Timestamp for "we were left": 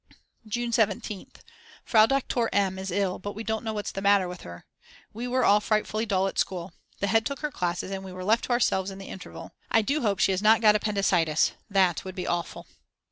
8.03-8.45